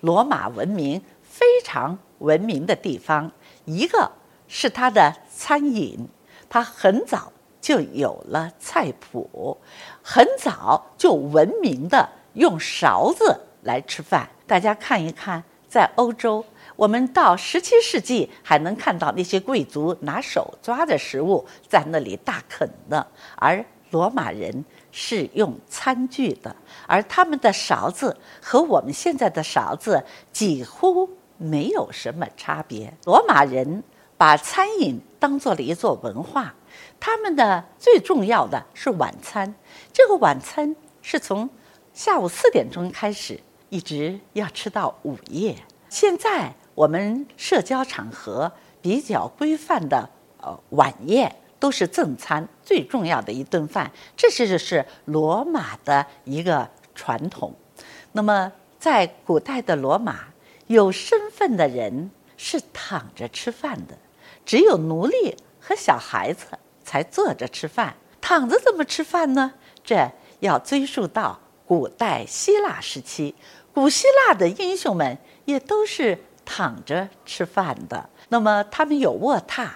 [0.00, 3.30] 罗马文明非常文明的地方，
[3.64, 4.10] 一个
[4.48, 6.08] 是它的餐饮，
[6.48, 9.56] 它很早就有了菜谱，
[10.02, 14.28] 很早就文明的用勺子来吃饭。
[14.46, 16.44] 大家看一看，在欧洲。
[16.76, 26.54] 我们到十七世纪还能看到那些贵族拿手抓着食物在那里大啃呢，而罗马人是用餐具的，
[26.86, 32.92] 而他们的勺子和我们现在的勺子几乎没有什么差别。
[33.04, 33.82] 罗马人
[34.16, 36.54] 把餐饮当做了一座文化，
[36.98, 39.54] 他们的最重要的是晚餐，
[39.92, 41.48] 这个晚餐是从
[41.92, 45.56] 下午四点钟开始，一直要吃到午夜。
[45.88, 46.54] 现在。
[46.72, 50.08] 我们社交场合比较规范的
[50.40, 57.54] 呃晚宴都是正餐，最重要的一顿饭，这是是罗马的一个传统。
[58.10, 60.24] 那么在古代的罗马，
[60.66, 63.96] 有身份的人是躺着吃饭的，
[64.44, 66.46] 只有奴隶和小孩子
[66.82, 67.94] 才坐着吃饭。
[68.20, 69.52] 躺着怎么吃饭呢？
[69.84, 70.10] 这
[70.40, 73.34] 要追溯到古代希腊时期，
[73.72, 76.18] 古希腊的英雄们也都是。
[76.42, 79.68] 躺着吃饭的，那么他们有卧榻，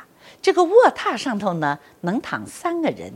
[0.42, 3.12] 这个卧榻上头呢能躺三个人，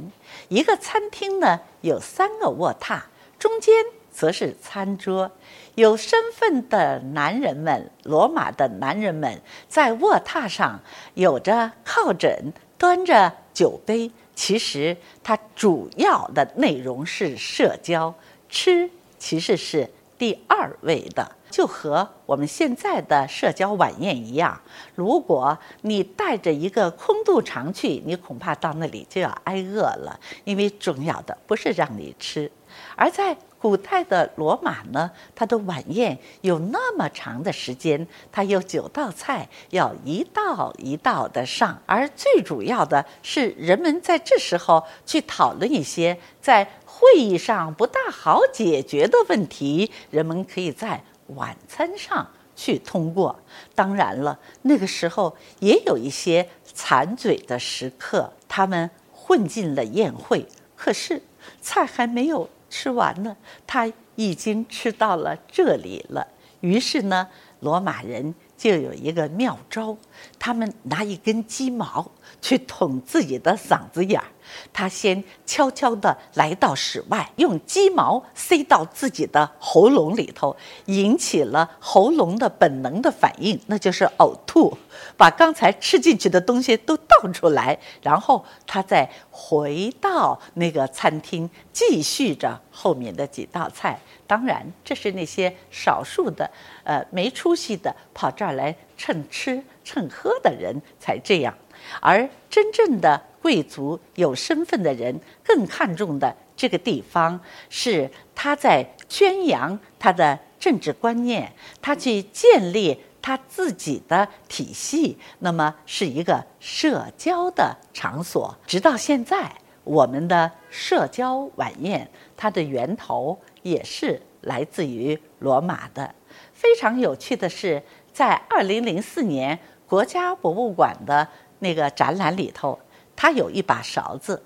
[0.48, 3.00] 一个餐厅呢有三个卧榻，
[3.38, 3.74] 中间
[4.10, 5.30] 则是餐桌。
[5.74, 10.80] 有身份的男人们，罗马的男人们在卧榻上
[11.14, 14.10] 有着靠枕，端着酒杯。
[14.34, 18.14] 其实它主要的内容是社交，
[18.48, 18.88] 吃
[19.18, 19.88] 其实是
[20.18, 21.36] 第二位的。
[21.50, 24.60] 就和我们现在的社交晚宴一样，
[24.94, 30.20] 如果你带着一个空肚肠去，你恐怕到那里就要挨饿了。
[30.44, 32.52] 因为重要的不是让你吃，
[32.94, 51.02] 而在古代的罗马呢，它的晚宴有那么长的时间，它有九道菜，要一道一道的上，而最主要的是人们在这时候去讨论一些在会议上不大好解决的问题，人们可以在。
[51.36, 52.26] 晚餐上
[52.56, 53.38] 去通过，
[53.74, 61.20] 当然了，那个时候也有一些馋嘴的食客，他们混进了宴会，可是
[61.60, 63.36] 菜还没有吃完呢，
[63.66, 66.26] 他已经吃到了这里了。
[66.60, 67.28] 于是呢，
[67.60, 69.96] 罗马人就有一个妙招，
[70.38, 74.26] 他们拿一根鸡毛去捅自己的嗓子眼儿。
[74.72, 84.76] 他先悄悄地来到室外，用鸡毛塞到自己的喉咙里头，引起了喉咙的本能的反应，那就是呕吐，
[85.16, 93.98] 把刚才吃进去的东西都倒出来，然后他再回到那个餐厅，继续着后面的几道菜。
[94.26, 96.48] 当然，这是那些少数的，
[96.84, 101.56] 呃，没出息的跑这儿来蹭吃蹭喝的人才这样，
[102.00, 103.22] 而真正的。
[103.40, 107.38] 贵族有身份的人更看重的这个地方
[107.70, 111.50] 是他在宣扬他的政治观念，
[111.80, 118.54] 他去建立他自己的体系，那么是一个社交的场所。
[118.66, 119.50] 直到现在，
[119.84, 126.12] 我们的社交晚宴，它的源头也是来自于罗马的。
[126.52, 127.80] 非常有趣的是，
[128.12, 131.26] 在二零零四年国家博物馆的
[131.60, 132.78] 那个展览里头。
[133.16, 134.42] 它有一把勺子，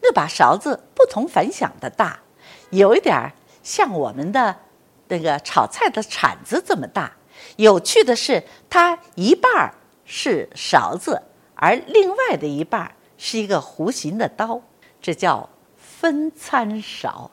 [0.00, 2.20] 那把勺子不同凡响的大，
[2.70, 3.32] 有一点儿
[3.64, 4.56] 像我们的
[5.08, 7.12] 那个炒菜的铲子这么大。
[7.56, 9.74] 有趣的是，它一半儿
[10.04, 11.20] 是勺子，
[11.56, 14.60] 而另外的一半儿是一个弧形的刀，
[15.00, 17.28] 这叫分餐勺。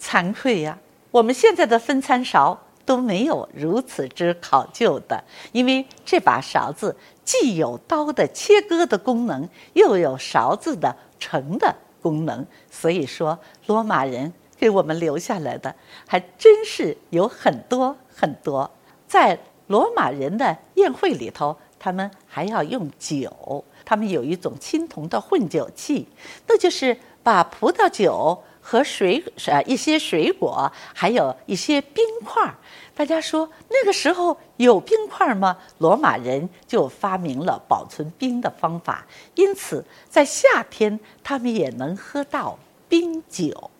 [0.00, 0.78] 惭愧呀，
[1.10, 2.60] 我们现在的分餐勺。
[2.88, 12.46] 都没有如此之考究的，因为这把勺子既有刀的切割的功能，又有勺子的盛的功能。
[12.70, 15.74] 所以说，罗马人给我们留下来的
[16.06, 18.70] 还真是有很多很多。
[19.06, 26.08] 在罗马人的宴会里头，他们还要用酒，他们有一种青铜的混酒器，
[26.46, 28.42] 那就是把葡萄酒。
[28.68, 32.54] 和水呃一些水果，还有一些冰块儿。
[32.94, 35.56] 大家说那个时候有冰块吗？
[35.78, 39.06] 罗马人就发明了保存冰的方法，
[39.36, 42.58] 因此在夏天他们也能喝到
[42.90, 43.70] 冰酒。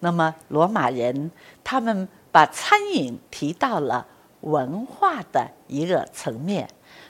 [0.00, 1.30] 那么罗马人
[1.62, 4.04] 他们把餐饮提到了
[4.40, 6.68] 文化的一个层面。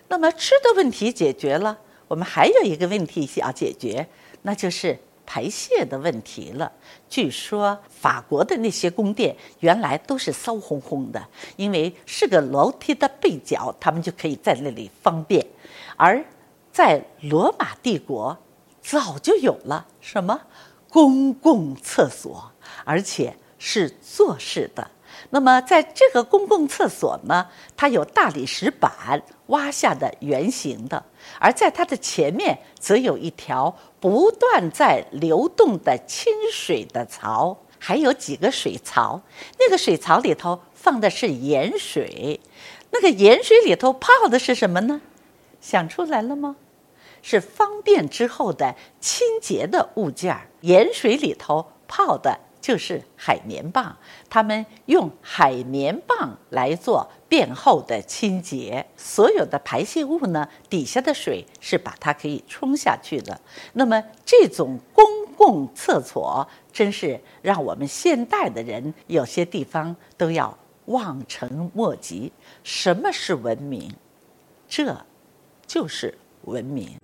[0.08, 1.78] 那么吃的问题解决了，
[2.08, 4.06] 我们还有一个问题需要解决，
[4.42, 6.70] 那就是排泄的问题了。
[7.08, 11.22] 据说法国的那些宫殿原来都是骚烘烘的，
[11.56, 15.44] 因为是个楼梯的背角，他们就可以在那里方便。
[15.96, 16.24] 而
[16.72, 18.36] 在罗马帝国，
[18.80, 20.40] 早就有了什么
[20.88, 22.50] 公共厕所，
[22.84, 24.90] 而且是坐式的。
[25.30, 31.04] 那么在这个公共厕所呢，它有大理石板挖下的圆形的，
[31.38, 39.20] 而在它的前面则有一条不断在流动的清水的槽，还有几个水槽。
[39.58, 42.40] 那个水槽里头放的是盐水，
[42.90, 45.00] 那个盐水里头泡的是什么呢？
[45.60, 46.56] 想出来了吗？
[47.22, 50.48] 是方便之后的清洁的物件儿。
[50.60, 52.38] 盐水里头泡的。
[52.66, 53.96] 就是海绵棒，
[54.28, 58.84] 他们用海绵棒来做便后的清洁。
[58.96, 63.40] 所有的排泄物呢，底下的水是把它可以冲下去的。
[63.74, 65.04] 那么这种公
[65.36, 72.32] 共厕所，真是让我们现代的人有些地方都要望尘莫及。
[72.64, 73.94] 什么是文明？
[74.66, 75.06] 这
[75.68, 76.98] 就是文明。